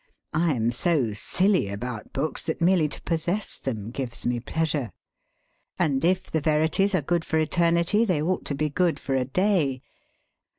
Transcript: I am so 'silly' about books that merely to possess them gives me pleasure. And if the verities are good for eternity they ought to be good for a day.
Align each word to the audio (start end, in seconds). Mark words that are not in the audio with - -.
I 0.33 0.53
am 0.53 0.71
so 0.71 1.13
'silly' 1.13 1.69
about 1.69 2.11
books 2.11 2.41
that 2.45 2.59
merely 2.59 2.87
to 2.87 2.99
possess 3.03 3.59
them 3.59 3.91
gives 3.91 4.25
me 4.25 4.39
pleasure. 4.39 4.93
And 5.77 6.03
if 6.03 6.31
the 6.31 6.41
verities 6.41 6.95
are 6.95 7.03
good 7.03 7.23
for 7.23 7.37
eternity 7.37 8.03
they 8.03 8.19
ought 8.19 8.43
to 8.45 8.55
be 8.55 8.67
good 8.69 8.99
for 8.99 9.13
a 9.13 9.25
day. 9.25 9.83